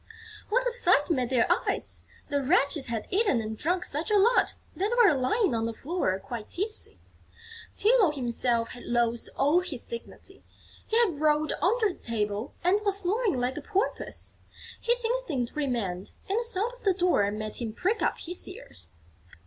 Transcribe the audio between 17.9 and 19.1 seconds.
up his ears.